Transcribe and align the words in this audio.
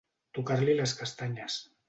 Tocar-li 0.37 0.75
les 0.79 0.95
castanyes. 1.03 1.61